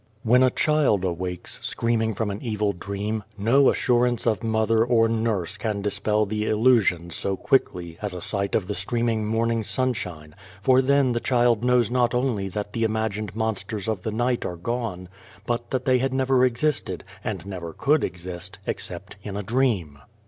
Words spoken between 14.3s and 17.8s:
are gone, but that they had never existed, and never